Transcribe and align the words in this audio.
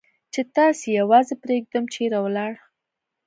چې 0.33 0.41
تاسې 0.55 0.87
یوازې 0.99 1.35
پرېږدم، 1.43 1.83
چېرې 1.93 2.19
ولاړ؟ 2.21 2.51